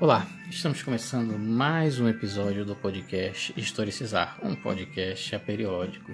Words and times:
Olá, 0.00 0.26
estamos 0.48 0.82
começando 0.82 1.38
mais 1.38 2.00
um 2.00 2.08
episódio 2.08 2.64
do 2.64 2.74
podcast 2.74 3.52
Historicizar, 3.54 4.38
um 4.42 4.56
podcast 4.56 5.36
aperiódico. 5.36 6.10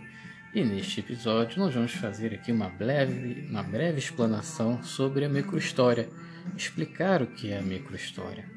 E 0.53 0.65
neste 0.65 0.99
episódio 0.99 1.61
nós 1.61 1.73
vamos 1.73 1.93
fazer 1.93 2.35
aqui 2.35 2.51
uma 2.51 2.69
breve, 2.69 3.47
uma 3.49 3.63
breve 3.63 4.01
explanação 4.01 4.83
sobre 4.83 5.25
a 5.25 5.29
microhistória, 5.29 6.09
explicar 6.57 7.23
o 7.23 7.29
que 7.29 7.53
é 7.53 7.59
a 7.59 7.63
microhistória. 7.63 8.51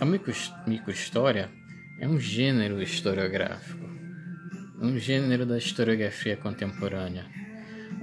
A 0.00 0.06
microhistória 0.66 1.50
é 1.98 2.08
um 2.08 2.18
gênero 2.18 2.80
historiográfico, 2.80 3.84
um 4.80 4.98
gênero 4.98 5.44
da 5.44 5.58
historiografia 5.58 6.38
contemporânea 6.38 7.26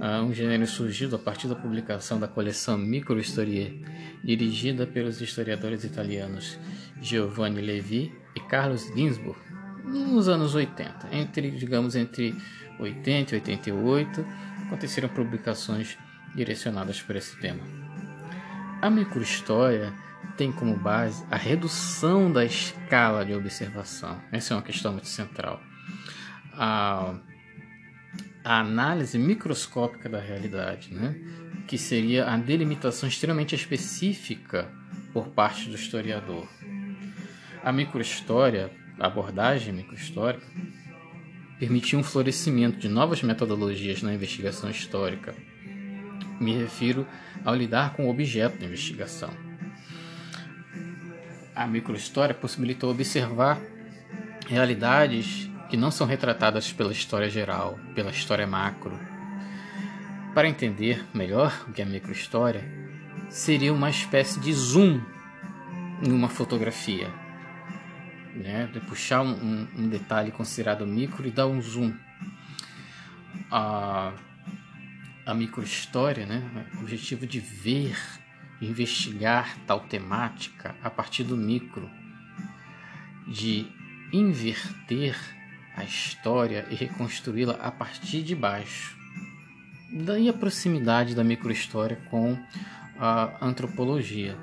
um 0.00 0.32
gênero 0.32 0.66
surgido 0.66 1.16
a 1.16 1.18
partir 1.18 1.48
da 1.48 1.54
publicação 1.54 2.20
da 2.20 2.28
coleção 2.28 2.78
Microhistorie, 2.78 3.84
dirigida 4.22 4.86
pelos 4.86 5.20
historiadores 5.20 5.84
italianos 5.84 6.58
Giovanni 7.00 7.60
Levi 7.60 8.12
e 8.34 8.40
Carlos 8.40 8.86
Ginzburg, 8.94 9.38
nos 9.84 10.28
anos 10.28 10.54
80. 10.54 11.08
Entre, 11.10 11.50
digamos, 11.50 11.96
entre 11.96 12.34
80 12.78 13.34
e 13.34 13.38
88, 13.38 14.26
aconteceram 14.66 15.08
publicações 15.08 15.98
direcionadas 16.34 17.02
para 17.02 17.18
esse 17.18 17.36
tema. 17.40 17.62
A 18.80 18.88
microhistória 18.88 19.92
tem 20.36 20.52
como 20.52 20.76
base 20.76 21.24
a 21.30 21.36
redução 21.36 22.30
da 22.30 22.44
escala 22.44 23.24
de 23.24 23.34
observação. 23.34 24.20
Essa 24.30 24.54
é 24.54 24.56
uma 24.56 24.62
questão 24.62 24.92
muito 24.92 25.08
central. 25.08 25.60
A 26.52 27.18
a 28.48 28.60
análise 28.60 29.18
microscópica 29.18 30.08
da 30.08 30.18
realidade, 30.18 30.94
né? 30.94 31.14
que 31.66 31.76
seria 31.76 32.24
a 32.24 32.36
delimitação 32.38 33.06
extremamente 33.06 33.54
específica 33.54 34.72
por 35.12 35.28
parte 35.28 35.68
do 35.68 35.74
historiador. 35.74 36.48
A 37.62 37.70
microhistória, 37.70 38.70
a 38.98 39.06
abordagem 39.06 39.74
microhistórica, 39.74 40.46
permitiu 41.58 41.98
um 41.98 42.02
florescimento 42.02 42.78
de 42.78 42.88
novas 42.88 43.22
metodologias 43.22 44.00
na 44.00 44.14
investigação 44.14 44.70
histórica. 44.70 45.34
Me 46.40 46.56
refiro 46.56 47.06
ao 47.44 47.54
lidar 47.54 47.92
com 47.92 48.06
o 48.06 48.10
objeto 48.10 48.56
da 48.58 48.64
investigação. 48.64 49.30
A 51.54 51.66
microhistória 51.66 52.34
possibilitou 52.34 52.90
observar 52.90 53.60
realidades 54.46 55.47
que 55.68 55.76
não 55.76 55.90
são 55.90 56.06
retratadas 56.06 56.72
pela 56.72 56.92
história 56.92 57.28
geral, 57.28 57.78
pela 57.94 58.10
história 58.10 58.46
macro. 58.46 58.98
Para 60.34 60.48
entender 60.48 61.04
melhor 61.12 61.66
o 61.68 61.72
que 61.72 61.82
é 61.82 61.84
microhistória, 61.84 62.64
seria 63.28 63.72
uma 63.72 63.90
espécie 63.90 64.40
de 64.40 64.52
zoom 64.52 65.00
em 66.02 66.12
uma 66.12 66.28
fotografia, 66.28 67.10
né? 68.34 68.68
de 68.72 68.80
puxar 68.80 69.22
um, 69.22 69.32
um, 69.32 69.68
um 69.76 69.88
detalhe 69.88 70.30
considerado 70.30 70.86
micro 70.86 71.26
e 71.26 71.30
dar 71.30 71.46
um 71.46 71.60
zoom. 71.60 71.92
A, 73.50 74.12
a 75.26 75.34
microhistória, 75.34 76.24
né? 76.24 76.66
o 76.76 76.80
objetivo 76.80 77.26
de 77.26 77.40
ver, 77.40 77.98
investigar 78.60 79.56
tal 79.66 79.80
temática 79.80 80.74
a 80.82 80.88
partir 80.88 81.24
do 81.24 81.36
micro, 81.36 81.90
de 83.26 83.66
inverter 84.12 85.16
a 85.78 85.84
história 85.84 86.66
e 86.70 86.74
reconstruí-la 86.74 87.54
a 87.54 87.70
partir 87.70 88.22
de 88.22 88.34
baixo. 88.34 88.98
Daí 89.92 90.28
a 90.28 90.32
proximidade 90.32 91.14
da 91.14 91.22
microhistória 91.22 91.96
com 92.10 92.36
a 92.98 93.38
antropologia. 93.40 94.36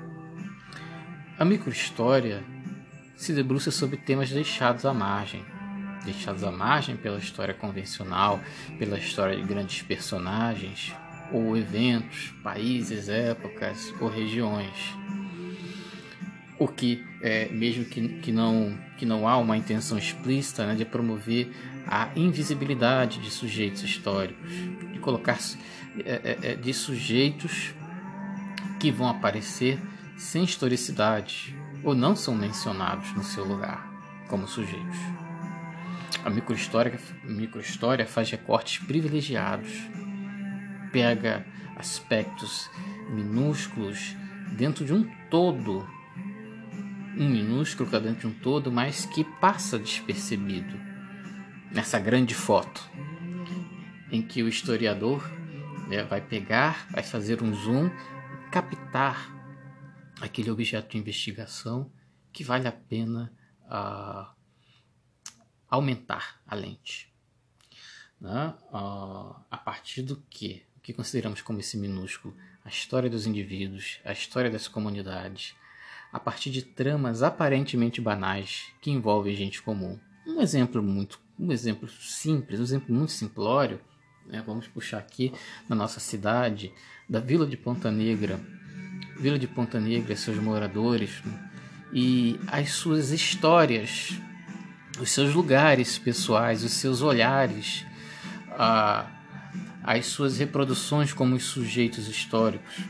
A 1.38 1.44
microhistória 1.44 2.42
se 3.14 3.34
debruça 3.34 3.70
sobre 3.70 3.98
temas 3.98 4.30
deixados 4.30 4.86
à 4.86 4.94
margem, 4.94 5.44
deixados 6.04 6.42
à 6.42 6.50
margem 6.50 6.96
pela 6.96 7.18
história 7.18 7.52
convencional, 7.52 8.40
pela 8.78 8.98
história 8.98 9.36
de 9.36 9.42
grandes 9.42 9.82
personagens, 9.82 10.94
ou 11.30 11.56
eventos, 11.56 12.32
países, 12.42 13.08
épocas 13.10 13.92
ou 14.00 14.08
regiões 14.08 14.72
o 16.58 16.66
que 16.66 17.04
é, 17.20 17.48
mesmo 17.48 17.84
que, 17.84 18.08
que, 18.20 18.32
não, 18.32 18.76
que 18.96 19.04
não 19.04 19.28
há 19.28 19.36
uma 19.36 19.56
intenção 19.56 19.98
explícita 19.98 20.66
né, 20.66 20.74
de 20.74 20.84
promover 20.84 21.50
a 21.86 22.10
invisibilidade 22.16 23.20
de 23.20 23.30
sujeitos 23.30 23.82
históricos, 23.82 24.50
de 24.92 24.98
colocar 24.98 25.38
é, 26.04 26.10
é, 26.10 26.38
é, 26.42 26.54
de 26.56 26.72
sujeitos 26.72 27.74
que 28.80 28.90
vão 28.90 29.08
aparecer 29.08 29.78
sem 30.16 30.44
historicidade 30.44 31.54
ou 31.82 31.94
não 31.94 32.16
são 32.16 32.34
mencionados 32.34 33.14
no 33.14 33.22
seu 33.22 33.44
lugar 33.44 33.86
como 34.28 34.48
sujeitos. 34.48 34.98
A 36.24 36.30
microhistória, 36.30 36.98
microhistória 37.24 38.06
faz 38.06 38.30
recortes 38.30 38.84
privilegiados, 38.84 39.70
pega 40.90 41.46
aspectos 41.76 42.68
minúsculos 43.10 44.16
dentro 44.52 44.84
de 44.84 44.92
um 44.92 45.08
todo 45.30 45.86
um 47.16 47.28
minúsculo 47.28 47.88
que 47.88 47.98
dentro 47.98 48.28
de 48.28 48.36
um 48.36 48.38
todo, 48.40 48.70
mas 48.70 49.06
que 49.06 49.24
passa 49.24 49.78
despercebido 49.78 50.78
nessa 51.72 51.98
grande 51.98 52.34
foto, 52.34 52.80
em 54.10 54.22
que 54.22 54.42
o 54.42 54.48
historiador 54.48 55.22
né, 55.88 56.02
vai 56.04 56.20
pegar, 56.20 56.86
vai 56.90 57.02
fazer 57.02 57.42
um 57.42 57.54
zoom, 57.54 57.90
captar 58.50 59.34
aquele 60.20 60.50
objeto 60.50 60.92
de 60.92 60.98
investigação 60.98 61.90
que 62.32 62.44
vale 62.44 62.68
a 62.68 62.72
pena 62.72 63.32
uh, 63.64 64.26
aumentar 65.68 66.40
a 66.46 66.54
lente. 66.54 67.12
Né? 68.20 68.54
Uh, 68.70 69.34
a 69.50 69.58
partir 69.62 70.02
do 70.02 70.16
que? 70.28 70.64
O 70.76 70.80
que 70.80 70.92
consideramos 70.92 71.40
como 71.40 71.60
esse 71.60 71.76
minúsculo? 71.76 72.36
A 72.64 72.68
história 72.68 73.08
dos 73.08 73.26
indivíduos, 73.26 74.00
a 74.04 74.12
história 74.12 74.50
das 74.50 74.68
comunidades, 74.68 75.54
a 76.12 76.18
partir 76.18 76.50
de 76.50 76.62
tramas 76.62 77.22
aparentemente 77.22 78.00
banais 78.00 78.66
que 78.80 78.90
envolvem 78.90 79.34
gente 79.34 79.62
comum. 79.62 79.98
Um 80.26 80.40
exemplo 80.40 80.82
muito, 80.82 81.20
um 81.38 81.52
exemplo 81.52 81.88
simples, 81.88 82.58
um 82.60 82.62
exemplo 82.62 82.94
muito 82.94 83.12
simplório, 83.12 83.80
né? 84.26 84.42
vamos 84.46 84.66
puxar 84.66 84.98
aqui 84.98 85.32
na 85.68 85.76
nossa 85.76 86.00
cidade, 86.00 86.72
da 87.08 87.20
Vila 87.20 87.46
de 87.46 87.56
Ponta 87.56 87.90
Negra, 87.90 88.40
Vila 89.18 89.38
de 89.38 89.46
Ponta 89.46 89.78
Negra, 89.80 90.16
seus 90.16 90.38
moradores 90.38 91.22
né? 91.24 91.50
e 91.92 92.38
as 92.48 92.70
suas 92.70 93.10
histórias, 93.10 94.18
os 95.00 95.10
seus 95.10 95.34
lugares 95.34 95.98
pessoais, 95.98 96.64
os 96.64 96.72
seus 96.72 97.02
olhares, 97.02 97.84
a, 98.50 99.06
as 99.82 100.06
suas 100.06 100.38
reproduções 100.38 101.12
como 101.12 101.36
os 101.36 101.44
sujeitos 101.44 102.08
históricos. 102.08 102.80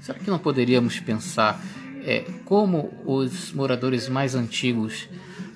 Será 0.00 0.18
que 0.18 0.30
não 0.30 0.38
poderíamos 0.38 1.00
pensar 1.00 1.60
é, 2.08 2.24
como 2.46 2.90
os 3.04 3.52
moradores 3.52 4.08
mais 4.08 4.34
antigos 4.34 5.06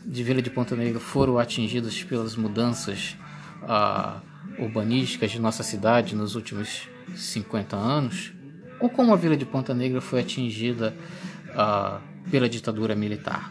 de 0.04 0.22
Vila 0.22 0.42
de 0.42 0.50
Ponta 0.50 0.76
Negra 0.76 1.00
foram 1.00 1.38
atingidos 1.38 2.04
pelas 2.04 2.36
mudanças 2.36 3.16
uh, 3.62 4.20
urbanísticas 4.62 5.30
de 5.30 5.40
nossa 5.40 5.62
cidade 5.62 6.14
nos 6.14 6.34
últimos 6.34 6.86
50 7.16 7.74
anos, 7.74 8.34
ou 8.78 8.90
como 8.90 9.14
a 9.14 9.16
Vila 9.16 9.34
de 9.34 9.46
Ponta 9.46 9.72
Negra 9.72 10.02
foi 10.02 10.20
atingida 10.20 10.94
uh, 11.48 11.98
pela 12.30 12.50
ditadura 12.50 12.94
militar. 12.94 13.50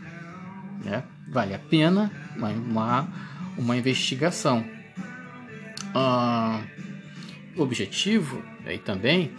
Né? 0.86 1.04
Vale 1.28 1.56
a 1.56 1.60
pena 1.60 2.12
uma, 2.38 2.50
uma, 2.50 3.08
uma 3.58 3.78
investigação. 3.78 4.64
O 7.58 7.64
objetivo 7.64 8.44
aí 8.64 8.78
também 8.78 9.32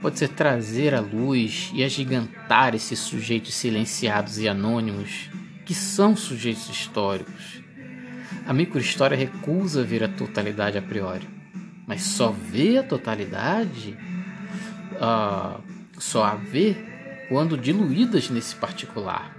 pode 0.00 0.18
ser 0.18 0.28
trazer 0.28 0.94
à 0.94 1.00
luz 1.00 1.70
e 1.74 1.82
agigantar 1.82 2.74
esses 2.74 2.98
sujeitos 2.98 3.54
silenciados 3.54 4.38
e 4.38 4.48
anônimos 4.48 5.30
que 5.64 5.74
são 5.74 6.16
sujeitos 6.16 6.68
históricos. 6.68 7.62
A 8.46 8.52
microhistória 8.52 9.16
recusa 9.16 9.84
ver 9.84 10.04
a 10.04 10.08
totalidade 10.08 10.78
a 10.78 10.82
priori, 10.82 11.28
mas 11.86 12.02
só 12.02 12.30
vê 12.30 12.78
a 12.78 12.82
totalidade, 12.82 13.96
uh, 14.94 15.62
só 15.98 16.24
a 16.24 16.34
vê 16.34 16.76
quando 17.28 17.58
diluídas 17.58 18.30
nesse 18.30 18.54
particular, 18.54 19.36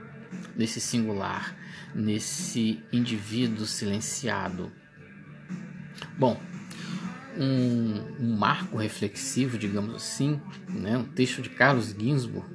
nesse 0.56 0.80
singular, 0.80 1.56
nesse 1.96 2.84
indivíduo 2.92 3.66
silenciado. 3.66 4.72
Bom, 6.18 6.40
um, 7.40 8.02
um, 8.20 8.38
marco 8.38 8.78
reflexivo, 8.78 9.58
digamos 9.58 9.96
assim, 9.96 10.40
né? 10.68 10.98
um 10.98 11.06
texto 11.06 11.42
de 11.42 11.50
Carlos 11.50 11.96
Ginzburg, 11.98 12.46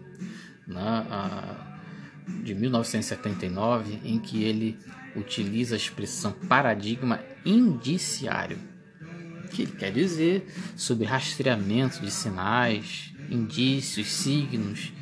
né? 0.66 1.06
a, 1.10 1.78
de 2.42 2.54
1979, 2.54 4.00
em 4.04 4.18
que 4.18 4.44
ele 4.44 4.78
utiliza 5.16 5.74
a 5.74 5.78
expressão 5.78 6.32
paradigma 6.32 7.20
indiciário, 7.44 8.58
que 9.50 9.62
ele 9.62 9.72
quer 9.72 9.90
dizer 9.92 10.46
sobre 10.76 11.06
rastreamento 11.06 12.00
de 12.00 12.10
sinais, 12.10 13.12
indícios, 13.30 14.12
signos 14.12 14.92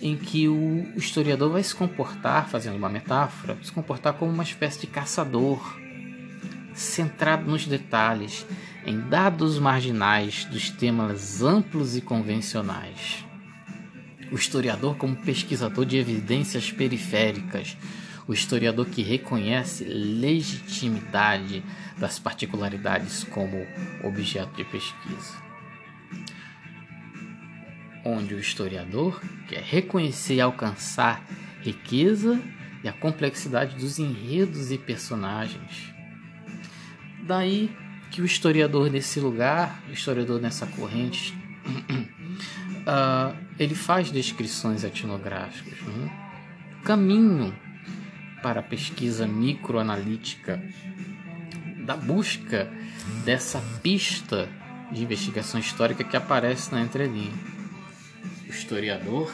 em 0.00 0.16
que 0.16 0.48
o 0.48 0.86
historiador 0.96 1.52
vai 1.52 1.62
se 1.62 1.74
comportar, 1.74 2.48
fazendo 2.48 2.76
uma 2.76 2.88
metáfora, 2.88 3.58
se 3.62 3.70
comportar 3.70 4.14
como 4.14 4.32
uma 4.32 4.42
espécie 4.42 4.80
de 4.80 4.86
caçador, 4.86 5.78
centrado 6.72 7.50
nos 7.50 7.66
detalhes, 7.66 8.46
em 8.86 9.00
dados 9.08 9.58
marginais 9.58 10.44
dos 10.46 10.70
temas 10.70 11.42
amplos 11.42 11.96
e 11.96 12.00
convencionais. 12.00 13.24
O 14.30 14.34
historiador, 14.34 14.96
como 14.96 15.16
pesquisador 15.16 15.84
de 15.84 15.96
evidências 15.96 16.70
periféricas, 16.70 17.76
o 18.26 18.32
historiador 18.32 18.86
que 18.86 19.02
reconhece 19.02 19.84
legitimidade 19.84 21.62
das 21.98 22.18
particularidades 22.18 23.24
como 23.24 23.66
objeto 24.04 24.54
de 24.56 24.64
pesquisa 24.64 25.50
onde 28.04 28.34
o 28.34 28.38
historiador 28.38 29.20
quer 29.48 29.62
reconhecer 29.62 30.36
e 30.36 30.40
alcançar 30.40 31.24
riqueza 31.60 32.40
e 32.82 32.88
a 32.88 32.92
complexidade 32.92 33.76
dos 33.76 33.98
enredos 33.98 34.72
e 34.72 34.78
personagens. 34.78 35.92
Daí 37.22 37.70
que 38.10 38.20
o 38.20 38.24
historiador 38.24 38.90
nesse 38.90 39.20
lugar, 39.20 39.82
o 39.88 39.92
historiador 39.92 40.40
nessa 40.40 40.66
corrente, 40.66 41.32
uh, 42.86 43.36
ele 43.58 43.74
faz 43.74 44.10
descrições 44.10 44.82
etnográficas. 44.84 45.80
Né? 45.80 46.10
Caminho 46.84 47.54
para 48.42 48.60
a 48.60 48.62
pesquisa 48.62 49.26
microanalítica 49.26 50.62
da 51.84 51.96
busca 51.96 52.70
dessa 53.24 53.62
pista 53.82 54.48
de 54.90 55.02
investigação 55.02 55.60
histórica 55.60 56.02
que 56.02 56.16
aparece 56.16 56.72
na 56.72 56.80
entrelinha. 56.80 57.32
O 58.46 58.50
historiador, 58.50 59.32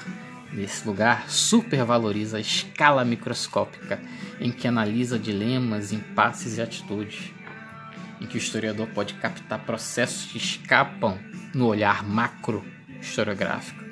nesse 0.52 0.86
lugar, 0.86 1.30
supervaloriza 1.30 2.36
a 2.36 2.40
escala 2.40 3.04
microscópica 3.04 4.00
em 4.38 4.50
que 4.50 4.68
analisa 4.68 5.18
dilemas, 5.18 5.92
impasses 5.92 6.58
e 6.58 6.62
atitudes, 6.62 7.32
em 8.20 8.26
que 8.26 8.36
o 8.36 8.38
historiador 8.38 8.86
pode 8.88 9.14
captar 9.14 9.60
processos 9.60 10.30
que 10.30 10.38
escapam 10.38 11.18
no 11.54 11.66
olhar 11.66 12.02
macro 12.02 12.64
historiográfico. 13.00 13.84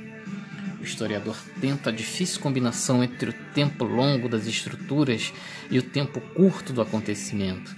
O 0.81 0.85
historiador 0.85 1.37
tenta 1.61 1.91
a 1.91 1.93
difícil 1.93 2.41
combinação 2.41 3.03
entre 3.03 3.31
o 3.31 3.35
tempo 3.55 3.85
longo 3.85 4.29
das 4.29 4.47
estruturas 4.47 5.32
e 5.71 5.79
o 5.79 5.82
tempo 5.82 6.21
curto 6.21 6.73
do 6.73 6.82
acontecimento. 6.82 7.75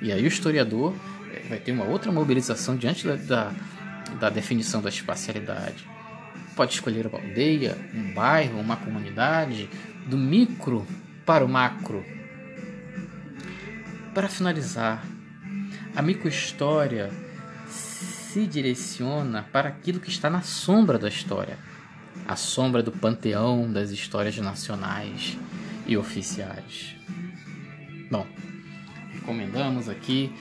E 0.00 0.10
aí 0.10 0.24
o 0.24 0.26
historiador 0.26 0.94
eh, 1.32 1.42
vai 1.48 1.58
ter 1.58 1.70
uma 1.70 1.84
outra 1.84 2.10
mobilização 2.10 2.76
diante 2.76 3.06
da, 3.06 3.14
da, 3.14 3.52
da 4.18 4.30
definição 4.30 4.82
da 4.82 4.88
espacialidade 4.88 5.92
pode 6.54 6.74
escolher 6.74 7.06
uma 7.06 7.18
aldeia, 7.18 7.76
um 7.94 8.12
bairro, 8.12 8.60
uma 8.60 8.76
comunidade, 8.76 9.68
do 10.06 10.16
micro 10.16 10.86
para 11.24 11.44
o 11.44 11.48
macro. 11.48 12.04
Para 14.14 14.28
finalizar, 14.28 15.04
a 15.94 16.02
microhistória 16.02 17.10
se 17.68 18.46
direciona 18.46 19.42
para 19.52 19.68
aquilo 19.68 20.00
que 20.00 20.08
está 20.08 20.30
na 20.30 20.42
sombra 20.42 20.98
da 20.98 21.08
história, 21.08 21.58
a 22.26 22.36
sombra 22.36 22.82
do 22.82 22.92
panteão 22.92 23.70
das 23.70 23.90
histórias 23.90 24.36
nacionais 24.38 25.36
e 25.86 25.96
oficiais. 25.96 26.96
Bom, 28.10 28.26
recomendamos 29.12 29.88
aqui 29.88 30.32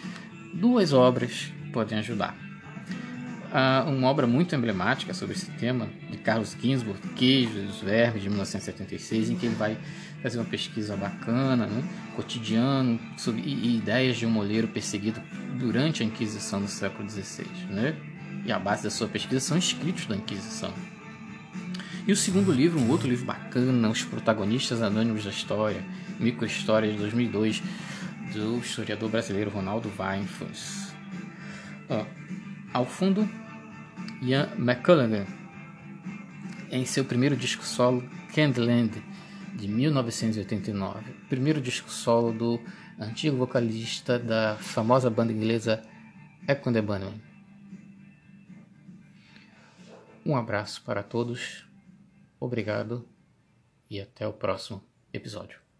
duas 0.54 0.94
obras 0.94 1.52
que 1.64 1.72
podem 1.72 2.00
ajudar 2.00 2.51
uh, 3.52 3.90
uma 3.90 4.08
obra 4.08 4.26
muito 4.26 4.56
emblemática 4.56 5.14
sobre 5.14 5.36
esse 5.36 5.52
tema, 5.52 5.88
de 6.10 6.18
Carlos 6.18 6.56
Ginsburg, 6.60 7.00
Queijo 7.16 7.62
dos 7.62 7.82
Verbos, 7.82 8.22
de 8.22 8.30
1976, 8.30 9.30
em 9.30 9.36
que 9.36 9.46
ele 9.46 9.56
vai 9.56 9.78
fazer 10.22 10.38
uma 10.38 10.46
pesquisa 10.46 10.96
bacana, 10.96 11.66
né, 11.66 11.84
cotidiano, 12.16 13.00
sobre, 13.18 13.42
e, 13.42 13.54
e 13.54 13.78
ideias 13.78 14.18
de 14.18 14.26
um 14.26 14.30
moleiro 14.30 14.68
perseguido 14.68 15.22
durante 15.58 16.04
a 16.04 16.06
Inquisição 16.06 16.62
do 16.62 16.68
século 16.68 17.10
XVI. 17.10 17.46
Né? 17.70 17.96
E 18.46 18.52
a 18.52 18.60
base 18.60 18.84
da 18.84 18.90
sua 18.90 19.08
pesquisa 19.08 19.40
são 19.40 19.58
escritos 19.58 20.06
da 20.06 20.16
Inquisição. 20.16 20.74
E 22.08 22.12
o 22.12 22.16
segundo 22.16 22.52
livro, 22.52 22.80
um 22.80 22.90
outro 22.90 23.08
livro 23.08 23.26
bacana, 23.26 23.90
Os 23.90 24.04
Protagonistas 24.04 24.82
Anônimos 24.82 25.24
da 25.24 25.30
História, 25.30 25.84
Microhistória 26.20 26.92
de 26.92 26.98
2002, 26.98 27.62
do 28.34 28.58
historiador 28.60 29.10
brasileiro 29.10 29.52
Ronaldo 29.52 29.92
Weinfuss. 30.00 30.94
ao 32.74 32.86
fundo, 32.86 33.30
Ian 34.22 34.52
McCullough 34.56 35.26
em 36.70 36.86
seu 36.86 37.04
primeiro 37.04 37.36
disco 37.36 37.64
solo 37.64 38.08
Candleland 38.36 39.04
de 39.56 39.68
1989, 39.68 41.12
primeiro 41.28 41.60
disco 41.60 41.90
solo 41.90 42.32
do 42.32 42.60
antigo 43.00 43.36
vocalista 43.36 44.20
da 44.20 44.58
famosa 44.58 45.10
banda 45.10 45.34
inglesa 45.34 45.82
Echo 46.48 46.72
the 46.72 46.82
Bunnymen. 46.84 47.20
Um 50.24 50.36
abraço 50.36 50.84
para 50.84 51.02
todos, 51.02 51.68
obrigado 52.40 53.10
e 53.90 54.00
até 54.00 54.28
o 54.28 54.34
próximo 54.34 54.84
episódio. 55.12 55.71